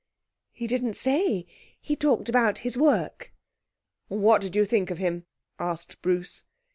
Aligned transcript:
'He 0.49 0.65
didn't 0.65 0.95
say. 0.95 1.45
He 1.79 1.95
talked 1.95 2.27
about 2.27 2.57
his 2.65 2.75
work.' 2.75 3.31
'What 4.07 4.41
did 4.41 4.55
you 4.55 4.65
think 4.65 4.89
of 4.89 4.97
him?' 4.97 5.27
asked 5.59 6.01
Bruce. 6.01 6.43